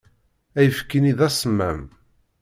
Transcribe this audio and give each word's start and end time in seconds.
Ayefki-nni 0.59 1.13
d 1.17 1.19
asemmam. 1.27 1.81